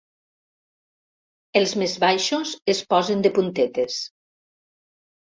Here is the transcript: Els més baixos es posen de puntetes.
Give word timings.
Els 1.61 1.73
més 1.81 1.93
baixos 2.03 2.53
es 2.75 2.79
posen 2.95 3.21
de 3.27 3.33
puntetes. 3.37 3.99